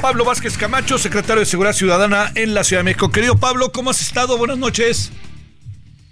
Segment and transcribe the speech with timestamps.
[0.00, 3.10] Pablo Vázquez Camacho, secretario de Seguridad Ciudadana en la Ciudad de México.
[3.10, 4.38] Querido Pablo, ¿cómo has estado?
[4.38, 5.12] Buenas noches.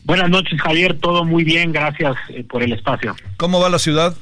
[0.05, 0.99] Buenas noches, Javier.
[1.01, 3.17] Todo muy bien, gracias eh, por el espacio.
[3.39, 4.15] ¿Cómo va la ciudad?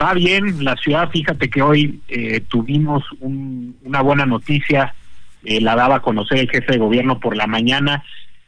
[0.00, 4.94] Va bien, la ciudad, fíjate que hoy eh, tuvimos un- una buena noticia,
[5.42, 8.04] eh, la daba a conocer el jefe de gobierno por la mañana.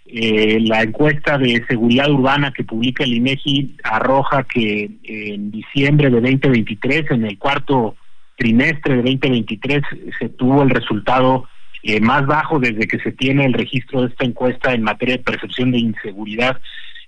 [0.07, 6.21] Eh, la encuesta de seguridad urbana que publica el INEGI arroja que en diciembre de
[6.21, 7.97] 2023, en el cuarto
[8.39, 9.83] trimestre de 2023,
[10.19, 11.45] se tuvo el resultado
[11.83, 15.23] eh, más bajo desde que se tiene el registro de esta encuesta en materia de
[15.25, 16.61] percepción de inseguridad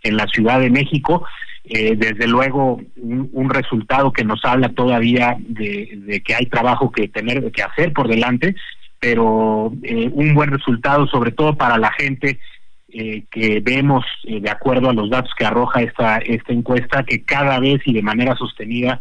[0.02, 1.24] en la Ciudad de México.
[1.64, 7.50] Eh, desde luego, un, resultado que nos habla todavía de, que hay trabajo que tener
[7.52, 8.56] que hacer por delante,
[8.98, 12.40] pero eh, un buen resultado, sobre todo para la gente
[12.88, 17.60] eh, que vemos, de acuerdo a los datos que arroja esta, esta encuesta, que cada
[17.60, 19.00] vez y de manera sostenida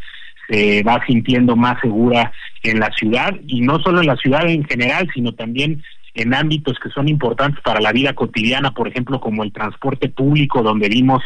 [0.50, 2.32] se va sintiendo más segura
[2.64, 5.84] en la ciudad, y no solo en la ciudad en general, sino también
[6.16, 10.64] en ámbitos que son importantes para la vida cotidiana, por ejemplo, como el transporte público,
[10.64, 11.24] donde vimos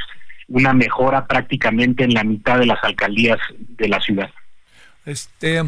[0.48, 4.30] una mejora prácticamente en la mitad de las alcaldías de la ciudad.
[5.06, 5.62] Este,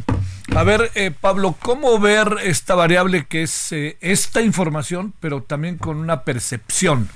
[0.56, 5.78] a ver, eh, Pablo, ¿cómo ver esta variable que es eh, esta información, pero también
[5.78, 7.10] con una percepción?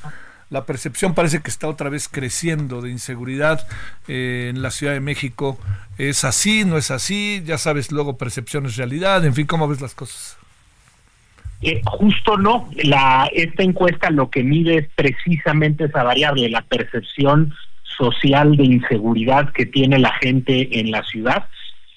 [0.49, 3.67] La percepción parece que está otra vez creciendo de inseguridad
[4.07, 5.59] eh, en la Ciudad de México.
[5.97, 6.65] ¿Es así?
[6.65, 7.43] ¿No es así?
[7.45, 9.23] Ya sabes, luego percepción es realidad.
[9.25, 10.37] En fin, ¿cómo ves las cosas?
[11.61, 17.53] Eh, justo no, la, esta encuesta lo que mide es precisamente esa variable, la percepción
[17.97, 21.47] social de inseguridad que tiene la gente en la ciudad.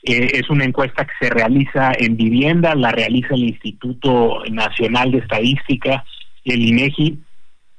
[0.03, 5.19] Eh, es una encuesta que se realiza en vivienda, la realiza el Instituto Nacional de
[5.19, 6.05] Estadística,
[6.45, 7.21] el INEGI,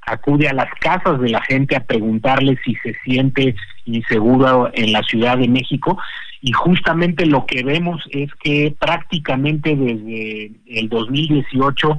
[0.06, 3.54] acude a las casas de la gente a preguntarle si se siente
[3.84, 5.98] inseguro en la Ciudad de México.
[6.40, 11.98] Y justamente lo que vemos es que prácticamente desde el 2018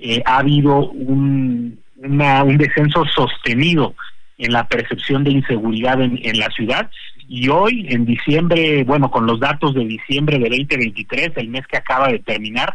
[0.00, 3.94] eh, ha habido un, una- un descenso sostenido
[4.38, 6.90] en la percepción de inseguridad en, en la ciudad.
[7.28, 11.76] Y hoy en diciembre, bueno, con los datos de diciembre de 2023, el mes que
[11.76, 12.74] acaba de terminar,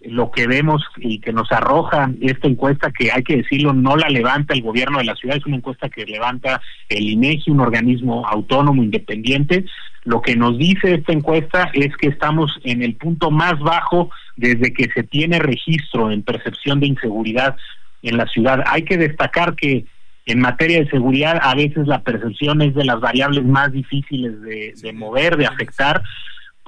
[0.00, 4.08] lo que vemos y que nos arroja esta encuesta, que hay que decirlo, no la
[4.08, 8.26] levanta el gobierno de la ciudad, es una encuesta que levanta el INEGI, un organismo
[8.26, 9.64] autónomo independiente.
[10.04, 14.72] Lo que nos dice esta encuesta es que estamos en el punto más bajo desde
[14.72, 17.56] que se tiene registro en percepción de inseguridad
[18.02, 18.62] en la ciudad.
[18.66, 19.84] Hay que destacar que
[20.26, 24.74] en materia de seguridad a veces la percepción es de las variables más difíciles de,
[24.80, 26.02] de mover, de afectar,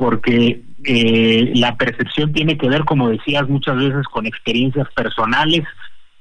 [0.00, 5.64] porque eh, la percepción tiene que ver, como decías, muchas veces con experiencias personales,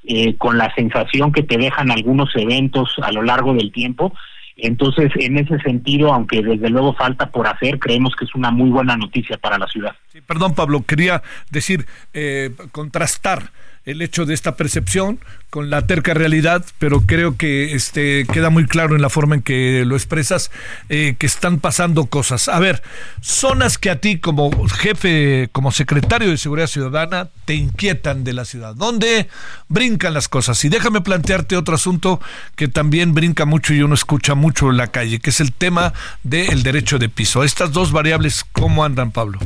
[0.03, 4.13] eh, con la sensación que te dejan algunos eventos a lo largo del tiempo.
[4.57, 8.69] Entonces, en ese sentido, aunque desde luego falta por hacer, creemos que es una muy
[8.69, 9.95] buena noticia para la ciudad.
[10.27, 13.51] Perdón, Pablo, quería decir, eh, contrastar
[13.89, 15.19] el hecho de esta percepción
[15.49, 19.41] con la terca realidad, pero creo que este queda muy claro en la forma en
[19.41, 20.51] que lo expresas
[20.89, 22.49] eh, que están pasando cosas.
[22.49, 22.83] A ver,
[23.21, 28.45] zonas que a ti como jefe, como secretario de Seguridad Ciudadana, te inquietan de la
[28.45, 29.27] ciudad, ¿dónde
[29.69, 30.63] brincan las cosas?
[30.65, 32.21] Y déjame plantearte otro asunto
[32.55, 35.93] que también brinca mucho y uno escucha mucho en la calle, que es el tema
[36.21, 37.43] del derecho de piso.
[37.43, 39.39] Estas dos variables, ¿cómo andan, Pablo?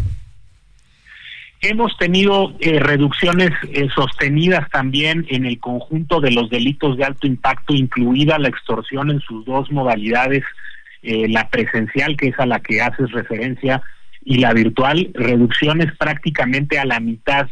[1.66, 7.26] Hemos tenido eh, reducciones eh, sostenidas también en el conjunto de los delitos de alto
[7.26, 10.44] impacto, incluida la extorsión en sus dos modalidades,
[11.04, 13.82] eh, la presencial, que es a la que haces referencia,
[14.26, 17.48] y la virtual, reducciones prácticamente a la mitad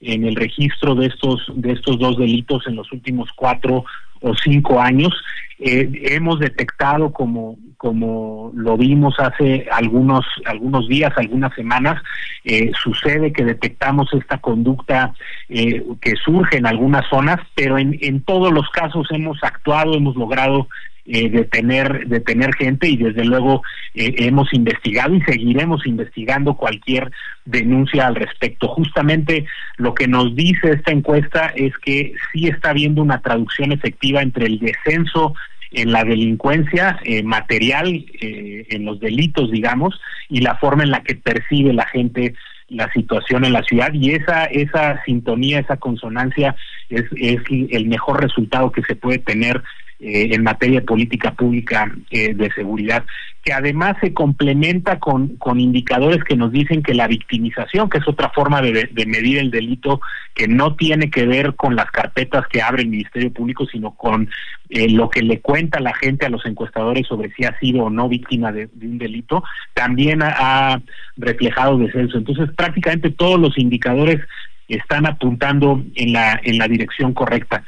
[0.00, 3.84] en el registro de estos de estos dos delitos en los últimos cuatro
[4.20, 5.12] o cinco años.
[5.58, 12.02] Eh, hemos detectado como como lo vimos hace algunos algunos días, algunas semanas,
[12.44, 15.14] eh, sucede que detectamos esta conducta
[15.48, 20.16] eh, que surge en algunas zonas, pero en, en todos los casos hemos actuado, hemos
[20.16, 20.68] logrado
[21.06, 23.62] eh, detener, detener gente y desde luego
[23.94, 27.10] eh, hemos investigado y seguiremos investigando cualquier
[27.44, 28.68] denuncia al respecto.
[28.68, 34.22] Justamente lo que nos dice esta encuesta es que sí está habiendo una traducción efectiva
[34.22, 35.34] entre el descenso
[35.72, 41.02] en la delincuencia eh, material, eh, en los delitos, digamos, y la forma en la
[41.02, 42.34] que percibe la gente
[42.68, 46.56] la situación en la ciudad y esa esa sintonía, esa consonancia
[46.88, 49.62] es, es el mejor resultado que se puede tener
[49.98, 53.04] eh, en materia de política pública eh, de seguridad,
[53.42, 58.08] que además se complementa con, con indicadores que nos dicen que la victimización, que es
[58.08, 60.00] otra forma de, de medir el delito,
[60.34, 64.28] que no tiene que ver con las carpetas que abre el Ministerio Público, sino con
[64.68, 67.90] eh, lo que le cuenta la gente a los encuestadores sobre si ha sido o
[67.90, 69.44] no víctima de, un delito,
[69.74, 70.34] también ha,
[70.74, 70.82] ha
[71.16, 72.18] reflejado descenso.
[72.18, 74.20] Entonces, prácticamente todos los indicadores
[74.68, 77.62] están apuntando en la en la dirección correcta.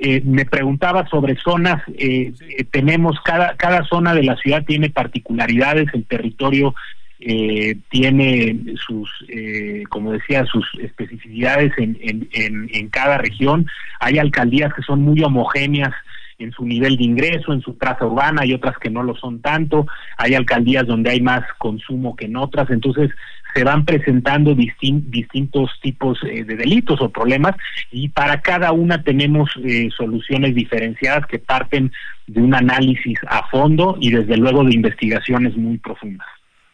[0.00, 4.90] Eh, me preguntaba sobre zonas, eh, eh, tenemos cada, cada zona de la ciudad tiene
[4.90, 6.72] particularidades, el territorio
[7.18, 13.66] eh, tiene sus, eh, como decía, sus especificidades en, en, en, en cada región,
[13.98, 15.92] hay alcaldías que son muy homogéneas
[16.38, 19.40] en su nivel de ingreso, en su traza urbana, hay otras que no lo son
[19.40, 23.10] tanto, hay alcaldías donde hay más consumo que en otras, entonces
[23.54, 27.56] se van presentando distin distintos tipos eh, de delitos o problemas
[27.90, 31.92] y para cada una tenemos eh, soluciones diferenciadas que parten
[32.26, 36.28] de un análisis a fondo y desde luego de investigaciones muy profundas.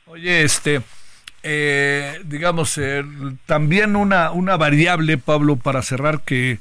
[0.06, 0.80] Oye, este,
[1.42, 3.04] eh, digamos, eh,
[3.46, 6.58] también una, una variable, Pablo, para cerrar, que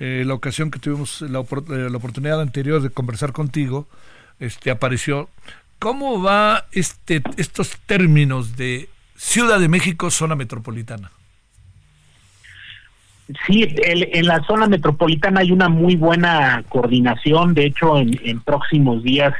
[0.00, 3.86] eh, la ocasión que tuvimos la, eh, la, oportunidad anterior de conversar contigo,
[4.40, 5.28] este, apareció.
[5.78, 11.10] ¿Cómo va este, estos términos de Ciudad de México, zona metropolitana?
[13.46, 17.54] Sí, el, en la zona metropolitana hay una muy buena coordinación.
[17.54, 19.32] De hecho, en, próximos días,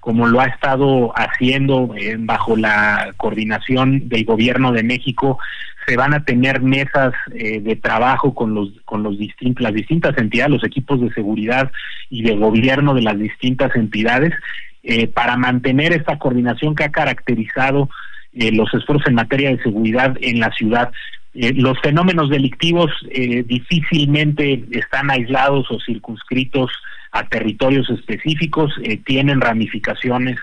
[0.00, 5.38] como lo ha estado haciendo eh, bajo la coordinación del Gobierno de México,
[5.86, 10.16] se van a tener mesas eh, de trabajo con los con los distintos las distintas
[10.18, 11.72] entidades, los equipos de seguridad
[12.10, 14.32] y de gobierno de las distintas entidades
[14.84, 17.88] eh, para mantener esta coordinación que ha caracterizado
[18.34, 20.90] eh, los esfuerzos en materia de seguridad en la ciudad.
[21.34, 26.70] Eh, los fenómenos delictivos eh, difícilmente están aislados o circunscritos
[27.12, 30.38] a territorios específicos, eh, tienen ramificaciones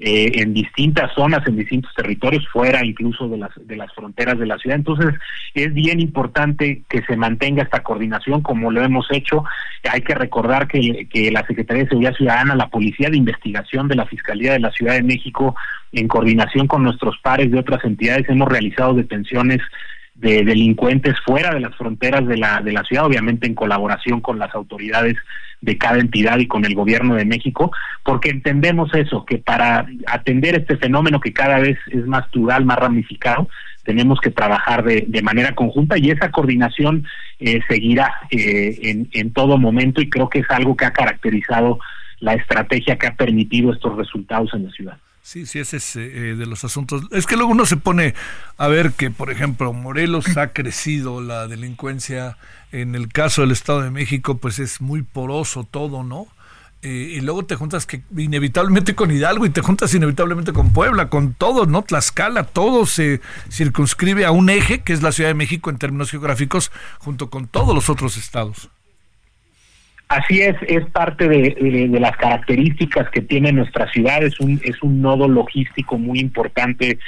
[0.00, 4.46] eh, en distintas zonas, en distintos territorios, fuera incluso de las, de las fronteras de
[4.46, 4.76] la ciudad.
[4.76, 5.12] Entonces,
[5.54, 9.42] es bien importante que se mantenga esta coordinación como lo hemos hecho.
[9.90, 13.96] Hay que recordar que, que la Secretaría de Seguridad Ciudadana, la Policía de Investigación de
[13.96, 15.56] la Fiscalía de la Ciudad de México,
[15.90, 19.60] en coordinación con nuestros pares de otras entidades, hemos realizado detenciones
[20.18, 24.38] de delincuentes fuera de las fronteras de la de la ciudad, obviamente en colaboración con
[24.38, 25.16] las autoridades
[25.60, 27.72] de cada entidad y con el gobierno de México,
[28.04, 32.78] porque entendemos eso, que para atender este fenómeno que cada vez es más plural, más
[32.78, 33.48] ramificado,
[33.84, 37.06] tenemos que trabajar de, manera conjunta y esa coordinación
[37.40, 41.78] eh, seguirá eh, en, en todo momento y creo que es algo que ha caracterizado
[42.20, 44.98] la estrategia que ha permitido estos resultados en la ciudad.
[45.28, 47.02] Sí, sí, ese es eh, de los asuntos.
[47.10, 48.14] Es que luego uno se pone
[48.56, 52.38] a ver que, por ejemplo, Morelos ha crecido la delincuencia.
[52.72, 56.28] En el caso del Estado de México, pues es muy poroso todo, ¿no?
[56.80, 61.10] Eh, y luego te juntas que inevitablemente con Hidalgo y te juntas inevitablemente con Puebla,
[61.10, 61.82] con todos, ¿no?
[61.82, 63.20] Tlaxcala, todo se
[63.50, 67.48] circunscribe a un eje que es la Ciudad de México en términos geográficos, junto con
[67.48, 68.70] todos los otros estados.
[70.08, 75.02] Así es, es parte de, las características que tiene nuestra ciudad, es un, es un
[75.02, 76.98] nodo logístico muy importante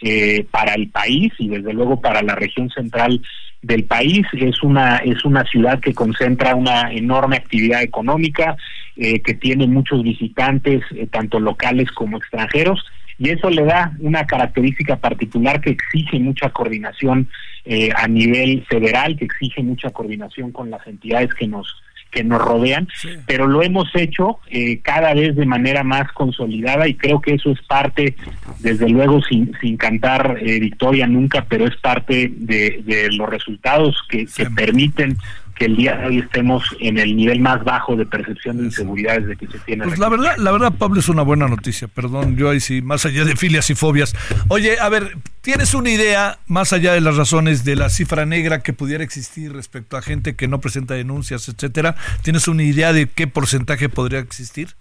[0.00, 3.20] eh, para el país y desde luego para la región central
[3.62, 4.26] del país.
[4.32, 8.56] Es una, es una ciudad que concentra una enorme actividad económica,
[8.96, 12.84] eh, que tiene muchos visitantes, eh, tanto locales como extranjeros,
[13.18, 17.28] y eso le da una característica particular que exige mucha coordinación
[17.64, 22.40] eh, a nivel federal, que exige mucha coordinación con las entidades que nos que nos
[22.40, 23.10] rodean, sí.
[23.26, 27.50] pero lo hemos hecho eh, cada vez de manera más consolidada y creo que eso
[27.50, 28.16] es parte,
[28.60, 33.96] desde luego sin, sin cantar eh, victoria nunca, pero es parte de, de los resultados
[34.08, 34.42] que, sí.
[34.42, 35.16] que permiten
[35.58, 39.26] que el día de hoy estemos en el nivel más bajo de percepción de inseguridades
[39.26, 39.84] de que se tiene.
[39.84, 41.88] Pues la verdad, la verdad, Pablo, es una buena noticia.
[41.88, 44.14] Perdón, yo ahí sí, más allá de filias y fobias.
[44.48, 48.62] Oye, a ver, ¿tienes una idea, más allá de las razones de la cifra negra
[48.62, 51.96] que pudiera existir respecto a gente que no presenta denuncias, etcétera?
[52.22, 54.76] ¿Tienes una idea de qué porcentaje podría existir?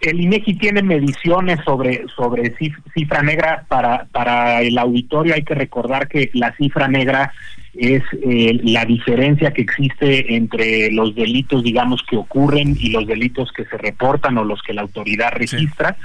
[0.00, 2.54] El INEGI tiene mediciones sobre sobre
[2.94, 5.34] cifra negra para para el auditorio.
[5.34, 7.32] Hay que recordar que la cifra negra
[7.74, 13.52] es eh, la diferencia que existe entre los delitos digamos que ocurren y los delitos
[13.52, 15.96] que se reportan o los que la autoridad registra.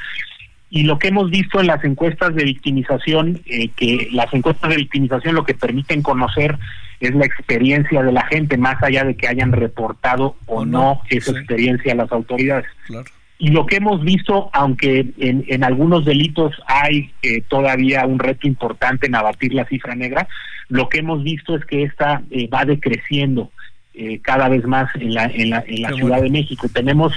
[0.70, 4.78] Y lo que hemos visto en las encuestas de victimización eh, que las encuestas de
[4.78, 6.58] victimización lo que permiten conocer
[7.00, 11.32] es la experiencia de la gente más allá de que hayan reportado o, no, esa
[11.32, 12.66] experiencia a las autoridades.
[12.88, 13.06] Claro
[13.38, 18.48] y lo que hemos visto, aunque en, en algunos delitos hay eh, todavía un reto
[18.48, 20.28] importante en abatir la cifra negra,
[20.70, 23.52] lo que hemos visto es que esta eh, va decreciendo
[23.94, 26.68] eh, cada vez más en la, en la, en la Ciudad de México.
[26.74, 27.14] Tenemos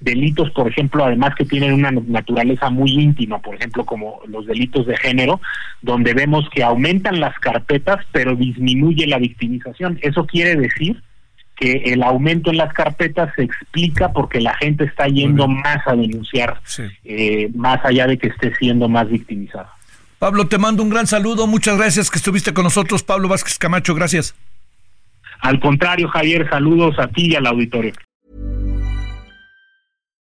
[0.00, 4.86] delitos, por ejemplo, además que tienen una naturaleza muy íntima, por ejemplo, como los delitos
[4.86, 5.40] de género,
[5.82, 9.98] donde vemos que aumentan las carpetas, pero disminuye la victimización.
[10.02, 11.02] Eso quiere decir
[11.56, 15.96] que el aumento en las carpetas se explica porque la gente está yendo más a
[15.96, 16.60] denunciar,
[17.04, 19.72] eh, más allá de que esté siendo más victimizada.
[20.18, 23.94] Pablo, te mando un gran saludo, muchas gracias que estuviste con nosotros, Pablo Vázquez Camacho,
[23.94, 24.34] gracias.
[25.40, 27.92] Al contrario, Javier, saludos a ti y al auditorio.